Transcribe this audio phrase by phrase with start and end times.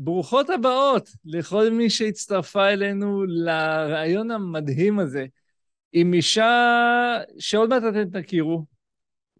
[0.00, 5.26] ברוכות הבאות לכל מי שהצטרפה אלינו לרעיון המדהים הזה
[5.92, 8.64] עם אישה שעוד מעט אתם תכירו.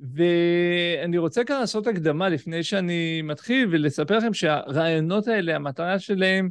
[0.00, 6.50] ואני רוצה כאן לעשות הקדמה לפני שאני מתחיל ולספר לכם שהרעיונות האלה, המטרה שלהם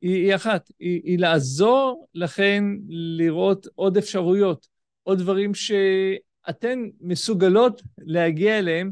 [0.00, 4.66] היא, היא אחת, היא, היא לעזור לכם לראות עוד אפשרויות,
[5.02, 8.90] עוד דברים שאתן מסוגלות להגיע אליהם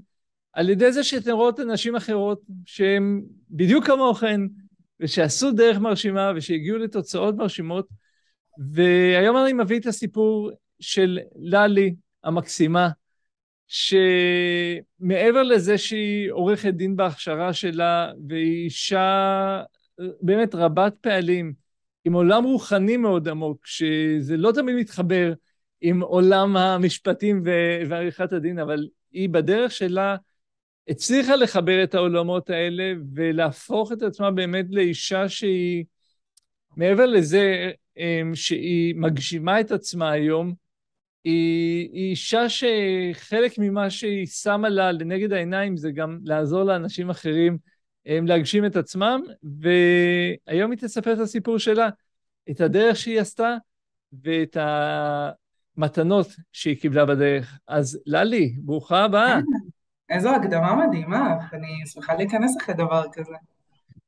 [0.52, 4.41] על ידי זה שאתן רואות אנשים אחרות שהן בדיוק כמוכן,
[5.05, 7.89] ושעשו דרך מרשימה ושהגיעו לתוצאות מרשימות.
[8.59, 11.95] והיום אני מביא את הסיפור של ללי
[12.25, 12.89] המקסימה,
[13.67, 19.63] שמעבר לזה שהיא עורכת דין בהכשרה שלה, והיא אישה
[20.21, 21.52] באמת רבת פעלים,
[22.05, 25.33] עם עולם רוחני מאוד עמוק, שזה לא תמיד מתחבר
[25.80, 27.43] עם עולם המשפטים
[27.89, 30.16] ועריכת הדין, אבל היא בדרך שלה
[30.88, 35.85] הצליחה לחבר את העולמות האלה ולהפוך את עצמה באמת לאישה שהיא,
[36.77, 40.55] מעבר לזה אמ, שהיא מגשימה את עצמה היום,
[41.24, 47.59] היא, היא אישה שחלק ממה שהיא שמה לה לנגד העיניים זה גם לעזור לאנשים אחרים
[48.07, 51.88] אמ, להגשים את עצמם, והיום היא תספר את הסיפור שלה,
[52.51, 53.57] את הדרך שהיא עשתה
[54.23, 54.57] ואת
[55.77, 57.59] המתנות שהיא קיבלה בדרך.
[57.68, 59.40] אז ללי, ברוכה הבאה.
[60.10, 63.35] איזו הקדמה מדהימה, אני שמחה להיכנס אחרי דבר כזה.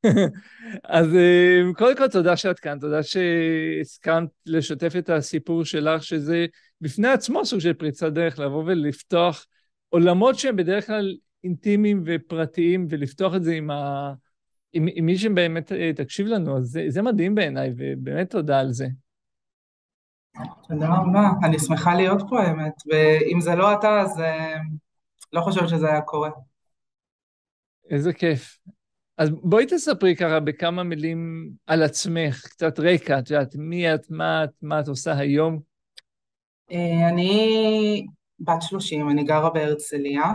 [0.85, 6.47] אז אה, קודם כל תודה שאת כאן, תודה שהסכמת לשתף את הסיפור שלך, שזה
[6.81, 9.47] בפני עצמו סוג של פריצת דרך, לבוא ולפתוח
[9.89, 14.13] עולמות שהם בדרך כלל אינטימיים ופרטיים, ולפתוח את זה עם, ה...
[14.73, 18.73] עם, עם מי שבאמת אה, תקשיב לנו, אז זה, זה מדהים בעיניי, ובאמת תודה על
[18.73, 18.87] זה.
[20.69, 24.57] תודה רבה, אני שמחה להיות פה האמת, ואם זה לא אתה, אז אה,
[25.33, 26.31] לא חושבת שזה היה קורה.
[27.91, 28.59] איזה כיף.
[29.19, 34.45] אז בואי תספרי ככה בכמה מילים על עצמך, קצת רקע, את יודעת, מי את, מה
[34.45, 35.61] את, מה את עושה היום?
[36.73, 38.07] אה, אני
[38.41, 40.33] בת 30, אני גרה בהרצליה.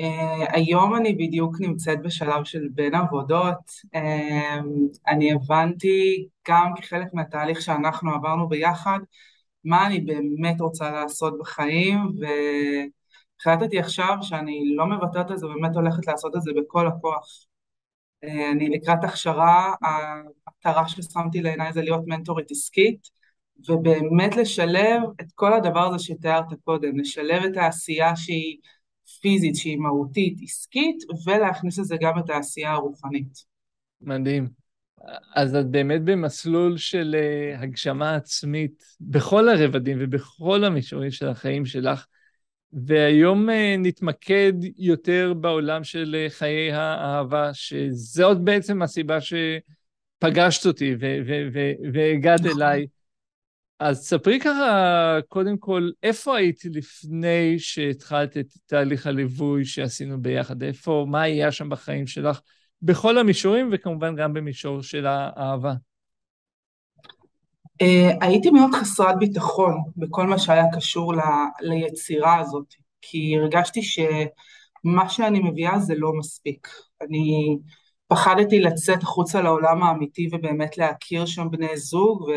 [0.00, 3.70] Uh, היום אני בדיוק נמצאת בשלב של בין עבודות.
[3.96, 3.98] Uh,
[5.08, 8.98] אני הבנתי גם כחלק מהתהליך שאנחנו עברנו ביחד,
[9.64, 12.26] מה אני באמת רוצה לעשות בחיים, ו...
[13.40, 17.46] החלטתי עכשיו שאני לא מוותרת על זה, באמת הולכת לעשות את זה בכל הכוח.
[18.24, 23.08] אה, אני לקראת הכשרה, המטרה ששמתי לעיניי זה להיות מנטורית עסקית,
[23.68, 28.58] ובאמת לשלב את כל הדבר הזה שתיארת קודם, לשלב את העשייה שהיא
[29.20, 33.44] פיזית, שהיא מהותית, עסקית, ולהכניס לזה גם את העשייה הרוחנית.
[34.00, 34.48] מדהים.
[35.34, 42.06] אז את באמת במסלול של אה, הגשמה עצמית בכל הרבדים ובכל המישורים של החיים שלך.
[42.72, 50.94] והיום אה, נתמקד יותר בעולם של אה, חיי האהבה, שזאת בעצם הסיבה שפגשת אותי
[51.92, 52.62] והגעת נכון.
[52.62, 52.86] אליי.
[53.78, 60.62] אז ספרי ככה, קודם כל, איפה היית לפני שהתחלת את תהליך הליווי שעשינו ביחד?
[60.62, 62.40] איפה, מה היה שם בחיים שלך?
[62.82, 65.74] בכל המישורים, וכמובן גם במישור של האהבה.
[67.82, 71.14] Uh, הייתי מאוד חסרת ביטחון בכל מה שהיה קשור
[71.60, 76.68] ליצירה הזאת, כי הרגשתי שמה שאני מביאה זה לא מספיק.
[77.02, 77.56] אני
[78.08, 82.30] פחדתי לצאת החוצה לעולם האמיתי ובאמת להכיר שם בני זוג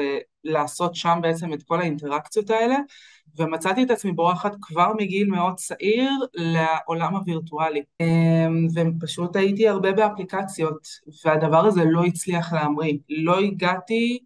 [0.45, 2.75] ולעשות שם בעצם את כל האינטראקציות האלה,
[3.37, 7.81] ומצאתי את עצמי בורחת כבר מגיל מאוד צעיר לעולם הווירטואלי.
[7.99, 10.87] אמ, ופשוט הייתי הרבה באפליקציות,
[11.25, 12.97] והדבר הזה לא הצליח להמריא.
[13.09, 14.19] לא הגעתי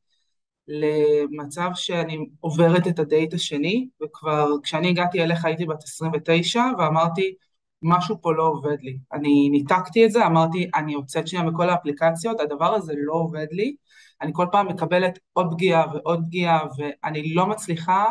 [0.67, 7.33] למצב שאני עוברת את הדייט השני, וכבר כשאני הגעתי אליך הייתי בת 29, ואמרתי,
[7.81, 8.97] משהו פה לא עובד לי.
[9.13, 13.75] אני ניתקתי את זה, אמרתי, אני יוצאת שנייה מכל האפליקציות, הדבר הזה לא עובד לי,
[14.21, 18.05] אני כל פעם מקבלת עוד פגיעה ועוד פגיעה, ואני לא מצליחה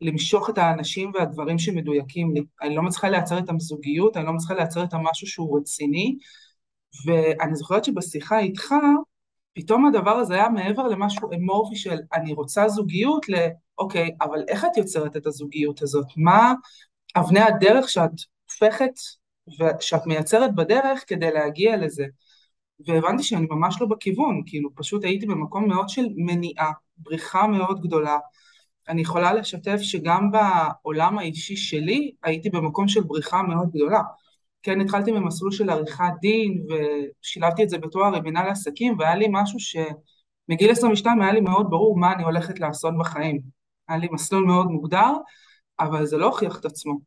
[0.00, 2.42] למשוך את האנשים והדברים שמדויקים לי.
[2.62, 6.16] אני לא מצליחה לייצר את הזוגיות, אני לא מצליחה לייצר את המשהו שהוא רציני,
[7.06, 8.74] ואני זוכרת שבשיחה איתך,
[9.54, 14.76] פתאום הדבר הזה היה מעבר למשהו אמורפי של אני רוצה זוגיות, לאוקיי, אבל איך את
[14.76, 16.06] יוצרת את הזוגיות הזאת?
[16.16, 16.52] מה
[17.16, 18.10] אבני הדרך שאת
[18.50, 18.92] הופכת
[19.60, 22.04] ושאת מייצרת בדרך כדי להגיע לזה?
[22.86, 28.18] והבנתי שאני ממש לא בכיוון, כאילו פשוט הייתי במקום מאוד של מניעה, בריחה מאוד גדולה.
[28.88, 34.00] אני יכולה לשתף שגם בעולם האישי שלי הייתי במקום של בריחה מאוד גדולה.
[34.64, 39.26] כן התחלתי ממסלול של עריכת דין ושילבתי את זה בתואר עם מנהל עסקים והיה לי
[39.30, 43.40] משהו שמגיל 22 היה לי מאוד ברור מה אני הולכת לעשות בחיים.
[43.88, 45.12] היה לי מסלול מאוד מוגדר,
[45.80, 46.98] אבל זה לא הוכיח את עצמו.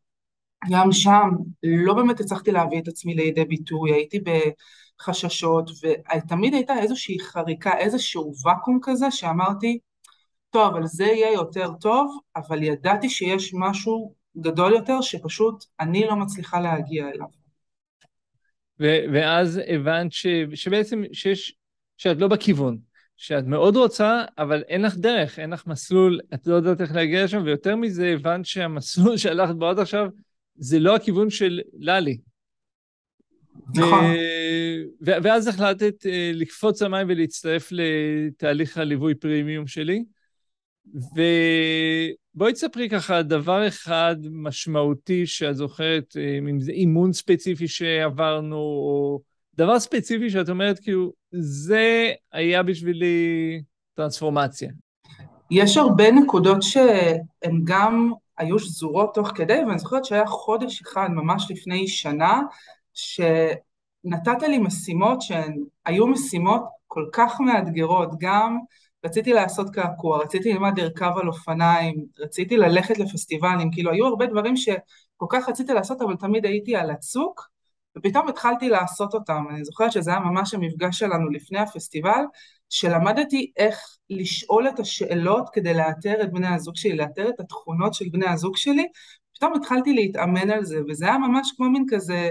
[0.72, 1.30] גם שם
[1.64, 4.20] לא באמת הצלחתי להביא את עצמי לידי ביטוי, הייתי
[5.00, 9.80] בחששות, ותמיד הייתה איזושהי חריקה, איזשהו ואקום כזה שאמרתי,
[10.50, 16.16] טוב, אבל זה יהיה יותר טוב, אבל ידעתי שיש משהו גדול יותר שפשוט אני לא
[16.16, 17.37] מצליחה להגיע אליו.
[18.80, 21.56] ו- ואז הבנת ש- שבעצם שיש,
[21.98, 22.78] שאת לא בכיוון,
[23.18, 27.24] שאת מאוד רוצה, אבל אין לך דרך, אין לך מסלול, את לא יודעת איך להגיע
[27.24, 30.08] לשם, ויותר מזה הבנת שהמסלול שהלכת בו עד עכשיו
[30.56, 32.18] זה לא הכיוון של ללי.
[33.76, 34.06] נכון.
[35.06, 40.04] ו- ואז החלטת uh, לקפוץ למים ולהצטרף לתהליך הליווי פרימיום שלי.
[42.38, 49.20] ובואי תספרי ככה דבר אחד משמעותי שאת זוכרת, אה, אם זה אימון ספציפי שעברנו, או
[49.56, 53.62] דבר ספציפי שאת אומרת, כאילו, זה היה בשבילי
[53.94, 54.70] טרנספורמציה.
[55.52, 61.48] יש הרבה נקודות שהן גם היו שזורות תוך כדי, ואני זוכרת שהיה חודש אחד, ממש
[61.50, 62.42] לפני שנה,
[62.94, 68.58] שנתת לי משימות שהן היו משימות כל כך מאתגרות, גם
[69.08, 74.58] רציתי לעשות קעקוע, רציתי ללמד לרכב על אופניים, רציתי ללכת לפסטיבלים, כאילו היו הרבה דברים
[74.58, 77.50] שכל כך רציתי לעשות, אבל תמיד הייתי על הצוק,
[77.98, 79.44] ופתאום התחלתי לעשות אותם.
[79.50, 82.22] אני זוכרת שזה היה ממש המפגש שלנו לפני הפסטיבל,
[82.70, 88.06] שלמדתי איך לשאול את השאלות כדי לאתר את בני הזוג שלי, לאתר את התכונות של
[88.12, 88.88] בני הזוג שלי,
[89.36, 92.30] פתאום התחלתי להתאמן על זה, וזה היה ממש כמו מין כזה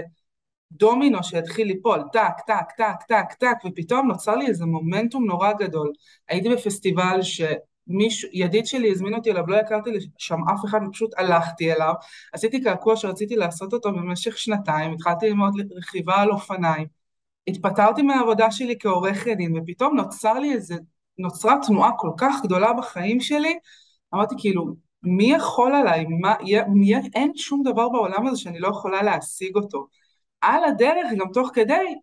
[0.71, 5.91] דומינו שהתחיל ליפול, טק, טק, טק, טק, טק, ופתאום נוצר לי איזה מומנטום נורא גדול.
[6.29, 11.73] הייתי בפסטיבל שמישהו, ידיד שלי הזמין אותי אליו, לא הכרתי שם אף אחד ופשוט הלכתי
[11.73, 11.93] אליו,
[12.33, 16.87] עשיתי קעקוע שרציתי לעשות אותו במשך שנתיים, התחלתי ללמוד רכיבה על אופניים,
[17.47, 20.75] התפטרתי מהעבודה שלי כעורכת דין, ופתאום נוצר לי איזה,
[21.17, 23.57] נוצרה תנועה כל כך גדולה בחיים שלי,
[24.13, 24.65] אמרתי כאילו,
[25.03, 26.05] מי יכול עליי?
[26.19, 26.35] מה,
[26.67, 29.87] מי, אין שום דבר בעולם הזה שאני לא יכולה להשיג אותו.
[30.41, 31.95] על הדרך, גם תוך כדי,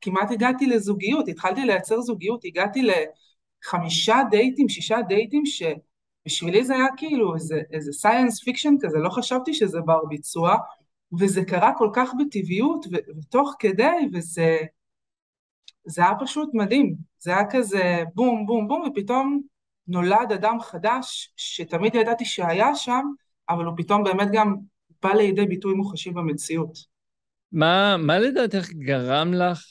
[0.00, 7.34] כמעט הגעתי לזוגיות, התחלתי לייצר זוגיות, הגעתי לחמישה דייטים, שישה דייטים, שבשבילי זה היה כאילו
[7.34, 10.56] איזה, איזה science fiction כזה, לא חשבתי שזה בר ביצוע,
[11.18, 14.56] וזה קרה כל כך בטבעיות, ו- ותוך כדי, וזה
[15.84, 16.94] זה היה פשוט מדהים.
[17.18, 19.40] זה היה כזה בום, בום, בום, ופתאום
[19.88, 23.06] נולד אדם חדש, שתמיד ידעתי שהיה שם,
[23.48, 24.56] אבל הוא פתאום באמת גם
[25.02, 26.89] בא לידי ביטוי מוחשי במציאות.
[27.52, 29.62] מה, מה לדעתך גרם לך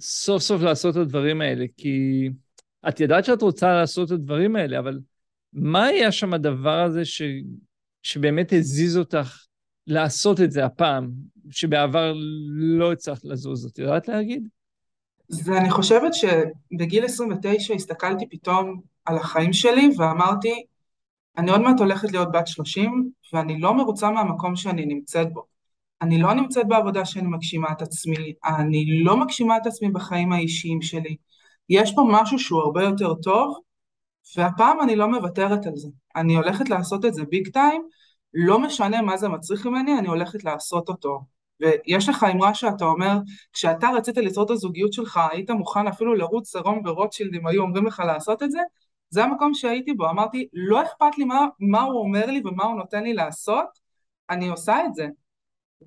[0.00, 1.64] סוף סוף לעשות את הדברים האלה?
[1.76, 2.28] כי
[2.88, 4.98] את ידעת שאת רוצה לעשות את הדברים האלה, אבל
[5.52, 7.22] מה היה שם הדבר הזה ש,
[8.02, 9.44] שבאמת הזיז אותך
[9.86, 11.10] לעשות את זה הפעם,
[11.50, 12.14] שבעבר
[12.56, 13.66] לא הצלחת לזוז?
[13.66, 14.48] את יודעת להגיד?
[15.44, 20.64] ואני חושבת שבגיל 29 הסתכלתי פתאום על החיים שלי ואמרתי,
[21.38, 25.53] אני עוד מעט הולכת להיות בת 30 ואני לא מרוצה מהמקום שאני נמצאת בו.
[26.04, 30.82] אני לא נמצאת בעבודה שאני מגשימה את עצמי, אני לא מגשימה את עצמי בחיים האישיים
[30.82, 31.16] שלי.
[31.68, 33.58] יש פה משהו שהוא הרבה יותר טוב,
[34.36, 35.88] והפעם אני לא מוותרת על זה.
[36.16, 37.82] אני הולכת לעשות את זה ביג טיים,
[38.34, 41.20] לא משנה מה זה מצריך ממני, אני הולכת לעשות אותו.
[41.60, 43.18] ויש לך אמרה שאתה אומר,
[43.52, 47.86] כשאתה רצית ליצור את הזוגיות שלך, היית מוכן אפילו לרוץ סרום ורוטשילד אם היו אומרים
[47.86, 48.60] לך לעשות את זה?
[49.10, 52.76] זה המקום שהייתי בו, אמרתי, לא אכפת לי מה, מה הוא אומר לי ומה הוא
[52.76, 53.66] נותן לי לעשות,
[54.30, 55.06] אני עושה את זה.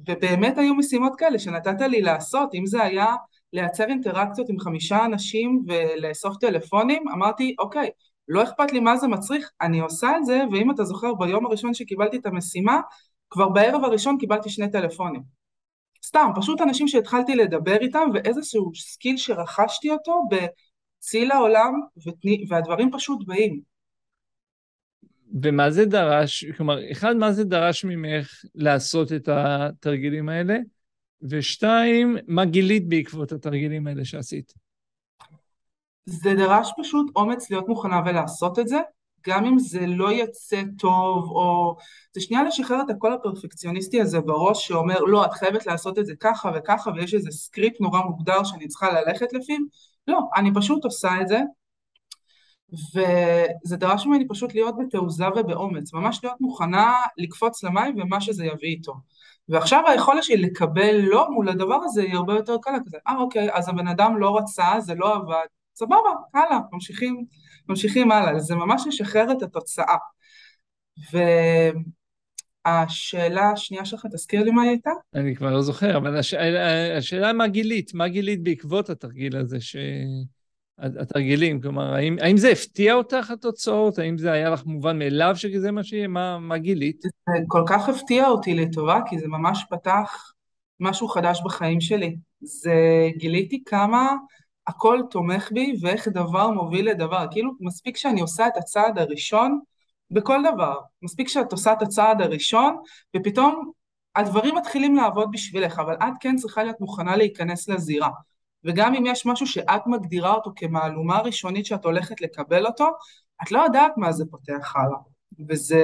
[0.07, 3.15] ובאמת היו משימות כאלה שנתת לי לעשות, אם זה היה
[3.53, 7.89] לייצר אינטראקציות עם חמישה אנשים ולאסוף טלפונים, אמרתי, אוקיי,
[8.27, 11.73] לא אכפת לי מה זה מצריך, אני עושה את זה, ואם אתה זוכר, ביום הראשון
[11.73, 12.79] שקיבלתי את המשימה,
[13.29, 15.21] כבר בערב הראשון קיבלתי שני טלפונים.
[16.05, 21.73] סתם, פשוט אנשים שהתחלתי לדבר איתם, ואיזשהו skill שרכשתי אותו בציל העולם,
[22.49, 23.76] והדברים פשוט באים.
[25.43, 30.57] ומה זה דרש, כלומר, אחד, מה זה דרש ממך לעשות את התרגילים האלה?
[31.21, 34.53] ושתיים, מה גילית בעקבות התרגילים האלה שעשית?
[36.05, 38.77] זה דרש פשוט אומץ להיות מוכנה ולעשות את זה,
[39.27, 41.75] גם אם זה לא יצא טוב, או...
[42.13, 46.13] זה שנייה לשחרר את הקול הפרפקציוניסטי הזה בראש שאומר, לא, את חייבת לעשות את זה
[46.19, 49.57] ככה וככה, ויש איזה סקריפט נורא מוגדר שאני צריכה ללכת לפיו.
[50.07, 51.39] לא, אני פשוט עושה את זה,
[52.73, 58.69] וזה דרש ממני פשוט להיות בתעוזה ובאומץ, ממש להיות מוכנה לקפוץ למים ומה שזה יביא
[58.69, 58.93] איתו.
[59.49, 63.49] ועכשיו היכולת שלי לקבל לא מול הדבר הזה היא הרבה יותר קלה כזה, אה אוקיי,
[63.53, 65.45] אז הבן אדם לא רצה, זה לא עבד,
[65.75, 67.25] סבבה, הלאה, ממשיכים,
[67.69, 69.95] ממשיכים הלאה, זה ממש לשחרר את התוצאה.
[72.65, 74.91] והשאלה השנייה שלך, תזכיר לי מה היא הייתה?
[75.15, 76.33] אני כבר לא זוכר, אבל הש...
[76.97, 79.75] השאלה מה גילית, מה גילית בעקבות התרגיל הזה ש...
[80.79, 81.61] התרגילים?
[81.61, 83.99] כלומר, האם, האם זה הפתיע אותך, התוצאות?
[83.99, 86.07] האם זה היה לך מובן מאליו שזה מה שיהיה?
[86.07, 87.01] מה, מה גילית?
[87.01, 90.31] זה כל כך הפתיע אותי לטובה, כי זה ממש פתח
[90.79, 92.15] משהו חדש בחיים שלי.
[92.41, 92.75] זה
[93.17, 94.09] גיליתי כמה
[94.67, 97.25] הכל תומך בי ואיך דבר מוביל לדבר.
[97.31, 99.59] כאילו, מספיק שאני עושה את הצעד הראשון
[100.11, 100.75] בכל דבר.
[101.01, 102.77] מספיק שאת עושה את הצעד הראשון,
[103.15, 103.71] ופתאום
[104.15, 108.09] הדברים מתחילים לעבוד בשבילך, אבל את כן צריכה להיות מוכנה להיכנס לזירה.
[108.67, 112.87] וגם אם יש משהו שאת מגדירה אותו כמהלומה ראשונית שאת הולכת לקבל אותו,
[113.43, 114.99] את לא יודעת מה זה פותח הלאה.
[115.49, 115.83] וזה...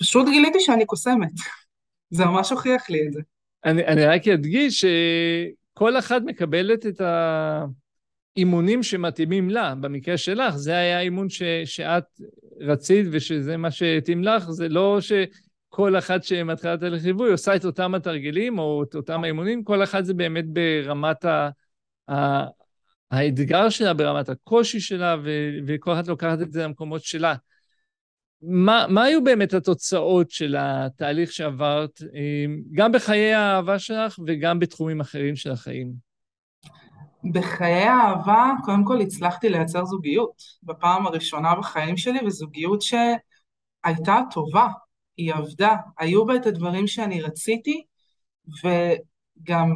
[0.00, 1.32] פשוט גיליתי שאני קוסמת.
[2.16, 3.20] זה ממש הוכיח לי את זה.
[3.64, 7.00] אני, אני רק אדגיש שכל אחת מקבלת את
[8.36, 9.74] האימונים שמתאימים לה.
[9.74, 12.04] במקרה שלך, זה היה האימון ש, שאת
[12.60, 17.64] רצית ושזה מה שהתאים לך, זה לא שכל אחת שמתחילה את הליך ליווי עושה את
[17.64, 21.48] אותם התרגילים או את אותם האימונים, כל אחת זה באמת ברמת ה...
[23.10, 27.34] האתגר שלה, ברמת הקושי שלה, ו- וכל אחת לוקחת את זה למקומות שלה.
[28.42, 35.00] מה, מה היו באמת התוצאות של התהליך שעברת, אה, גם בחיי האהבה שלך וגם בתחומים
[35.00, 35.92] אחרים של החיים?
[37.32, 44.68] בחיי האהבה, קודם כל הצלחתי לייצר זוגיות בפעם הראשונה בחיים שלי, וזוגיות שהייתה טובה,
[45.16, 47.84] היא עבדה, היו בה את הדברים שאני רציתי,
[48.64, 49.74] וגם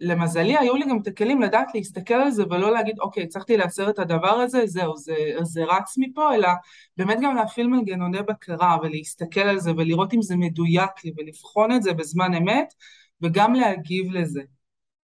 [0.00, 3.90] למזלי היו לי גם את הכלים לדעת להסתכל על זה ולא להגיד אוקיי הצלחתי לייצר
[3.90, 6.48] את הדבר הזה זהו זה, זה רץ מפה אלא
[6.96, 11.82] באמת גם להפעיל מנגנוני בקרה ולהסתכל על זה ולראות אם זה מדויק לי ולבחון את
[11.82, 12.74] זה בזמן אמת
[13.22, 14.42] וגם להגיב לזה.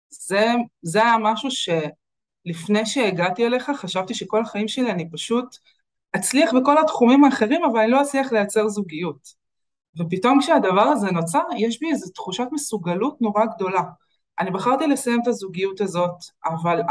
[0.09, 0.45] זה,
[0.81, 5.55] זה היה משהו שלפני שהגעתי אליך חשבתי שכל החיים שלי אני פשוט
[6.15, 9.47] אצליח בכל התחומים האחרים אבל אני לא אצליח לייצר זוגיות.
[9.99, 13.81] ופתאום כשהדבר הזה נוצר יש בי איזו תחושת מסוגלות נורא גדולה.
[14.39, 16.15] אני בחרתי לסיים את הזוגיות הזאת,
[16.45, 16.81] אבל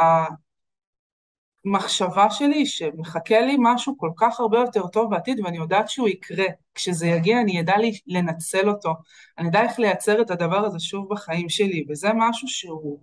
[1.65, 6.47] המחשבה שלי שמחכה לי משהו כל כך הרבה יותר טוב בעתיד ואני יודעת שהוא יקרה.
[6.75, 7.75] כשזה יגיע אני אדע
[8.07, 8.95] לנצל אותו,
[9.39, 13.01] אני אדע איך לייצר את הדבר הזה שוב בחיים שלי, וזה משהו שהוא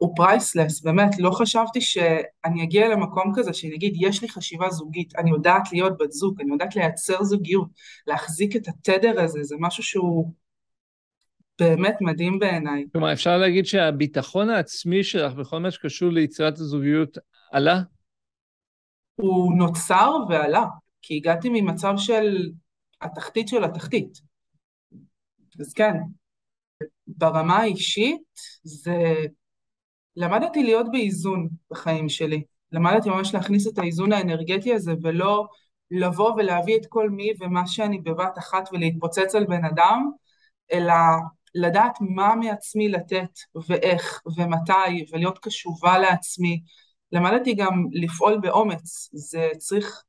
[0.00, 5.16] הוא פרייסלס, באמת, לא חשבתי שאני אגיע למקום כזה שאני אגיד, יש לי חשיבה זוגית,
[5.16, 7.68] אני יודעת להיות בת זוג, אני יודעת לייצר זוגיות,
[8.06, 10.32] להחזיק את התדר הזה, זה משהו שהוא
[11.60, 12.84] באמת מדהים בעיניי.
[12.92, 17.18] כלומר, אפשר להגיד שהביטחון העצמי שלך בכל מה שקשור ליצירת הזוגיות
[17.52, 17.80] עלה?
[19.14, 20.64] הוא נוצר ועלה,
[21.02, 22.50] כי הגעתי ממצב של
[23.00, 24.20] התחתית של התחתית.
[25.60, 25.94] אז כן,
[27.06, 28.22] ברמה האישית
[28.62, 29.14] זה...
[30.16, 32.42] למדתי להיות באיזון בחיים שלי.
[32.72, 35.46] למדתי ממש להכניס את האיזון האנרגטי הזה ולא
[35.90, 40.10] לבוא ולהביא את כל מי ומה שאני בבת אחת ולהתפוצץ על בן אדם,
[40.72, 40.94] אלא
[41.54, 43.38] לדעת מה מעצמי לתת
[43.68, 46.62] ואיך ומתי ולהיות קשובה לעצמי.
[47.12, 50.02] למדתי גם לפעול באומץ, זה צריך,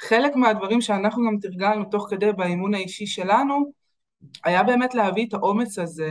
[0.00, 3.72] חלק מהדברים שאנחנו גם תרגלנו תוך כדי באימון האישי שלנו,
[4.44, 6.08] היה באמת להביא את האומץ הזה,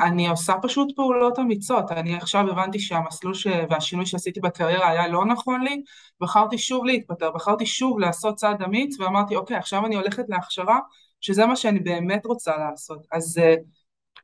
[0.00, 1.92] ואני עושה פשוט פעולות אמיצות.
[1.92, 3.46] אני עכשיו הבנתי שהמסלול ש...
[3.70, 5.82] והשינוי שעשיתי בקריירה היה לא נכון לי,
[6.20, 10.78] בחרתי שוב להתפטר, בחרתי שוב לעשות צעד אמיץ, ואמרתי, אוקיי, עכשיו אני הולכת להכשרה
[11.20, 13.06] שזה מה שאני באמת רוצה לעשות.
[13.12, 13.60] אז uh,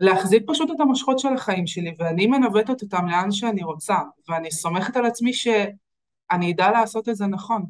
[0.00, 3.96] להחזיק פשוט את המושכות של החיים שלי, ואני מנווטת אותם לאן שאני רוצה,
[4.28, 7.64] ואני סומכת על עצמי שאני אדע לעשות את זה נכון.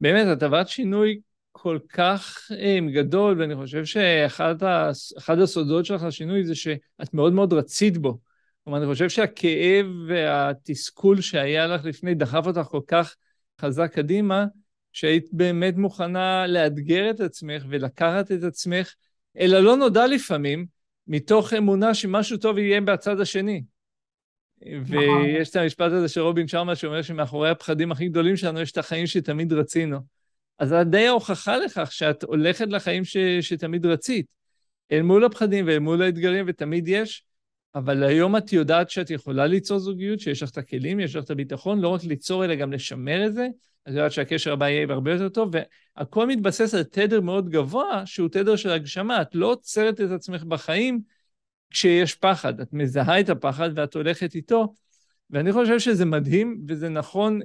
[0.00, 1.20] באמת, את עברת שינוי
[1.62, 7.98] כל כך um, גדול, ואני חושב שאחד הסודות שלך לשינוי זה שאת מאוד מאוד רצית
[7.98, 8.18] בו.
[8.64, 13.16] כלומר, אני חושב שהכאב והתסכול שהיה לך לפני דחף אותך כל כך
[13.60, 14.46] חזק קדימה,
[14.92, 18.94] שהיית באמת מוכנה לאתגר את עצמך ולקחת את עצמך
[19.38, 20.66] אל הלא נודע לפעמים,
[21.06, 23.62] מתוך אמונה שמשהו טוב יהיה בצד השני.
[24.62, 24.96] נכון.
[24.96, 28.78] ויש את המשפט הזה של רובין שרמה שאומר שמאחורי הפחדים הכי גדולים שלנו יש את
[28.78, 30.21] החיים שתמיד רצינו.
[30.62, 34.26] אז זה די ההוכחה לכך שאת הולכת לחיים ש, שתמיד רצית.
[34.92, 37.24] אל מול הפחדים ואל מול האתגרים, ותמיד יש,
[37.74, 41.30] אבל היום את יודעת שאת יכולה ליצור זוגיות, שיש לך את הכלים, יש לך את
[41.30, 43.48] הביטחון, לא רק ליצור, אלא גם לשמר את זה,
[43.82, 45.50] את יודעת שהקשר הבא יהיה הרבה יותר טוב,
[45.96, 49.22] והכל מתבסס על תדר מאוד גבוה, שהוא תדר של הגשמה.
[49.22, 51.00] את לא עוצרת את עצמך בחיים
[51.70, 52.60] כשיש פחד.
[52.60, 54.74] את מזהה את הפחד ואת הולכת איתו,
[55.30, 57.40] ואני חושב שזה מדהים וזה נכון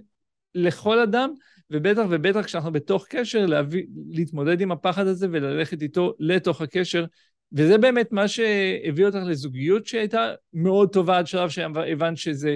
[0.55, 1.33] לכל אדם,
[1.71, 7.05] ובטח ובטח כשאנחנו בתוך קשר, להביא, להתמודד עם הפחד הזה וללכת איתו לתוך הקשר.
[7.51, 12.55] וזה באמת מה שהביא אותך לזוגיות שהייתה מאוד טובה עד שלב שהבנת שזה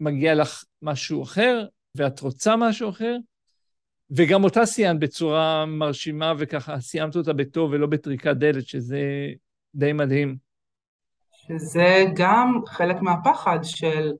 [0.00, 3.16] מגיע לך משהו אחר, ואת רוצה משהו אחר,
[4.10, 9.00] וגם אותה סיימת בצורה מרשימה, וככה סיימת אותה בטוב ולא בטריקת דלת, שזה
[9.74, 10.36] די מדהים.
[11.32, 14.12] שזה גם חלק מהפחד של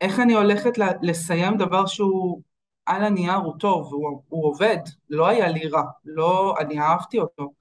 [0.00, 0.70] איך אני הולכת
[1.02, 2.42] לסיים דבר שהוא
[2.90, 4.78] על הנייר הוא טוב, הוא, הוא עובד,
[5.10, 7.52] לא היה לי רע, לא, אני אהבתי אותו.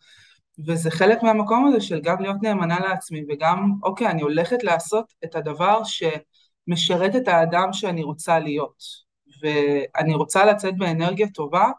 [0.68, 5.36] וזה חלק מהמקום הזה של גם להיות נאמנה לעצמי וגם, אוקיי, אני הולכת לעשות את
[5.36, 9.10] הדבר שמשרת את האדם שאני רוצה להיות.
[9.42, 11.70] ואני רוצה לצאת באנרגיה טובה,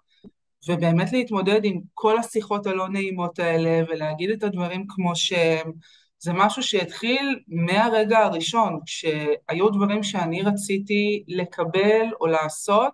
[0.69, 5.73] ובאמת להתמודד עם כל השיחות הלא נעימות האלה, ולהגיד את הדברים כמו שהם.
[6.19, 12.93] זה משהו שהתחיל מהרגע הראשון, כשהיו דברים שאני רציתי לקבל או לעשות,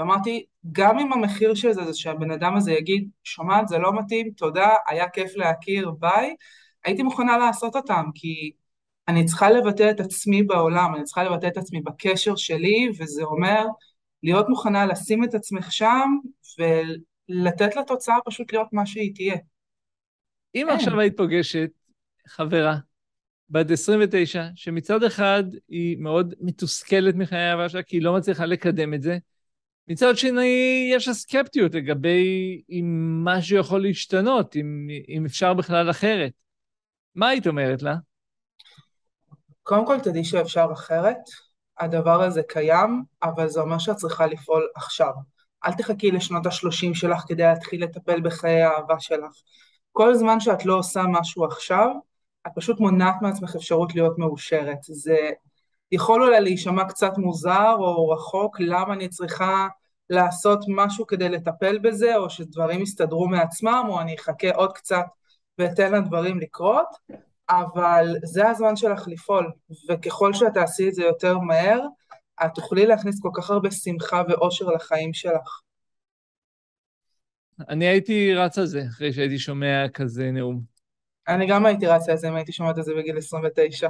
[0.00, 4.30] ואמרתי, גם אם המחיר של זה זה שהבן אדם הזה יגיד, שומעת, זה לא מתאים,
[4.30, 6.34] תודה, היה כיף להכיר, ביי,
[6.84, 8.52] הייתי מוכנה לעשות אותם, כי
[9.08, 13.64] אני צריכה לבטא את עצמי בעולם, אני צריכה לבטא את עצמי בקשר שלי, וזה אומר
[14.22, 16.16] להיות מוכנה לשים את עצמך שם,
[16.58, 19.36] ולתת לתוצאה פשוט להיות מה שהיא תהיה.
[20.54, 20.76] אם אין.
[20.76, 21.70] עכשיו היית פוגשת
[22.28, 22.76] חברה
[23.50, 28.94] בת 29, שמצד אחד היא מאוד מתוסכלת מחיי האהבה שלה, כי היא לא מצליחה לקדם
[28.94, 29.18] את זה,
[29.90, 36.32] מצד שני, יש לה סקפטיות לגבי אם משהו יכול להשתנות, אם, אם אפשר בכלל אחרת.
[37.14, 37.94] מה היית אומרת לה?
[39.62, 41.16] קודם כל, תדעי שאפשר אחרת.
[41.78, 45.12] הדבר הזה קיים, אבל זה אומר שאת צריכה לפעול עכשיו.
[45.66, 49.32] אל תחכי לשנות ה-30 שלך כדי להתחיל לטפל בחיי האהבה שלך.
[49.92, 51.88] כל זמן שאת לא עושה משהו עכשיו,
[52.46, 54.78] את פשוט מונעת מעצמך אפשרות להיות מאושרת.
[54.82, 55.30] זה
[55.92, 59.68] יכול אולי להישמע קצת מוזר או רחוק, למה אני צריכה
[60.10, 65.04] לעשות משהו כדי לטפל בזה, או שדברים יסתדרו מעצמם, או אני אחכה עוד קצת
[65.58, 66.88] ואתן לדברים לקרות,
[67.50, 69.50] אבל זה הזמן שלך לפעול,
[69.90, 71.80] וככל שאת תעשי את זה יותר מהר,
[72.44, 75.60] את תוכלי להכניס כל כך הרבה שמחה ואושר לחיים שלך.
[77.68, 80.60] אני הייתי רץ על זה אחרי שהייתי שומע כזה נאום.
[81.28, 83.88] אני גם הייתי רץ על זה אם הייתי שומעת את זה בגיל 29.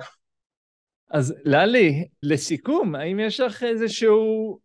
[1.10, 4.58] אז ללי, לסיכום, האם יש לך איזשהו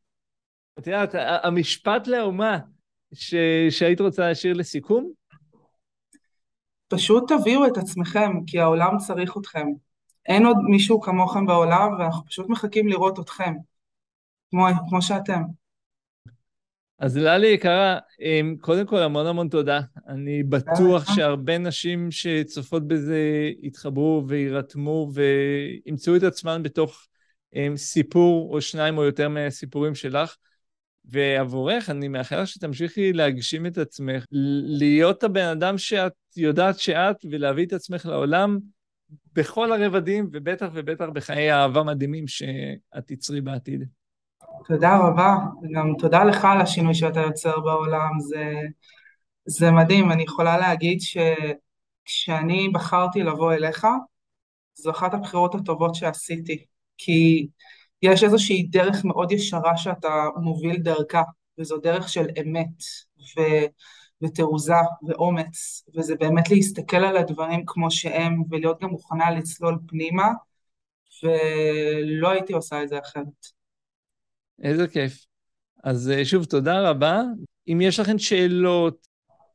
[0.80, 2.58] את יודעת, המשפט לאומה
[3.14, 3.36] ש...
[3.70, 5.12] שהיית רוצה להשאיר לסיכום?
[6.88, 9.68] פשוט תביאו את עצמכם, כי העולם צריך אתכם.
[10.26, 13.54] אין עוד מישהו כמוכם בעולם, ואנחנו פשוט מחכים לראות אתכם,
[14.52, 15.42] כמו, כמו שאתם.
[17.00, 19.82] אז ללי יקרה, אמ, קודם כל המון המון תודה.
[20.08, 27.08] אני בטוח שהרבה נשים שצופות בזה יתחברו ויירתמו וימצאו את עצמן בתוך
[27.56, 30.36] אמ, סיפור או שניים או יותר מהסיפורים שלך.
[31.06, 34.26] ועבורך, אני מאחל לך שתמשיכי להגשים את עצמך,
[34.68, 38.60] להיות הבן אדם שאת יודעת שאת, ולהביא את עצמך לעולם
[39.34, 43.86] בכל הרבדים, ובטח ובטח בחיי אהבה מדהימים שאת תצרי בעתיד.
[44.68, 48.54] תודה רבה, וגם תודה לך על השינוי שאתה יוצר בעולם, זה,
[49.46, 50.12] זה מדהים.
[50.12, 53.88] אני יכולה להגיד שכשאני בחרתי לבוא אליך,
[54.76, 56.66] זו אחת הבחירות הטובות שעשיתי,
[56.98, 57.48] כי
[58.02, 61.24] יש איזושהי דרך מאוד ישרה שאתה מוביל דרכה,
[61.60, 62.84] וזו דרך של אמת
[63.38, 63.42] ו...
[64.22, 64.74] ותעוזה
[65.08, 70.28] ואומץ, וזה באמת להסתכל על הדברים כמו שהם, ולהיות גם מוכנה לצלול פנימה,
[71.24, 73.65] ולא הייתי עושה את זה אחרת.
[74.64, 75.26] איזה כיף.
[75.84, 77.22] אז אה, שוב, תודה רבה.
[77.68, 79.08] אם יש לכם שאלות,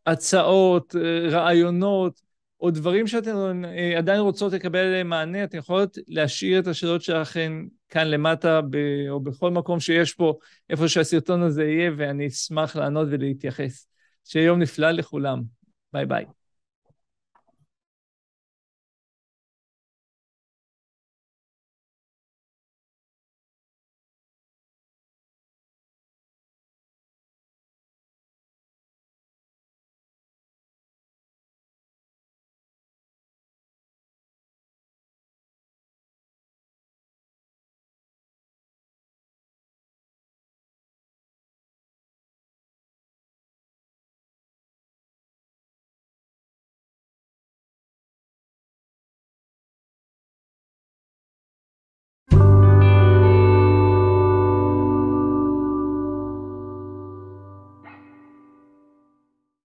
[0.06, 2.20] הצעות, אה, רעיונות,
[2.60, 7.66] או דברים שאתן אה, עדיין רוצות לקבל עליהם מענה, אתן יכולות להשאיר את השאלות שלכם
[7.88, 8.76] כאן למטה, ב,
[9.08, 10.34] או בכל מקום שיש פה,
[10.70, 13.86] איפה שהסרטון הזה יהיה, ואני אשמח לענות ולהתייחס.
[14.24, 15.42] שיהיה יום נפלא לכולם.
[15.92, 16.39] ביי ביי.